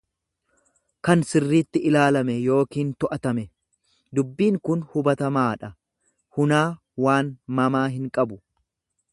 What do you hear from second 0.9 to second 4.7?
kan sirriitti ilaalame yookiin to'atame; Dubbiin